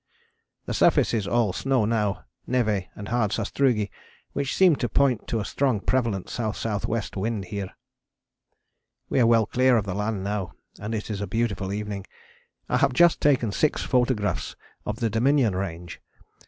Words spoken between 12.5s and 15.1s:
I have just taken six photographs of the